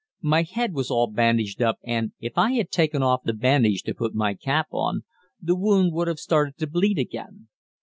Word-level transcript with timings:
My 0.23 0.41
head 0.41 0.73
was 0.73 0.89
all 0.89 1.05
bandaged 1.05 1.61
up, 1.61 1.77
and, 1.85 2.13
if 2.19 2.35
I 2.35 2.53
had 2.53 2.71
taken 2.71 3.03
off 3.03 3.21
the 3.23 3.33
bandage 3.33 3.83
to 3.83 3.93
put 3.93 4.15
my 4.15 4.33
cap 4.33 4.65
on, 4.71 5.03
the 5.39 5.55
wound 5.55 5.93
would 5.93 6.07
have 6.07 6.17
started 6.17 6.57
to 6.57 6.65
bleed 6.65 6.97
again. 6.97 7.49